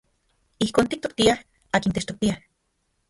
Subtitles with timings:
[0.65, 1.37] Ijkon tiktoktiaj
[1.81, 2.39] akin techtoktia.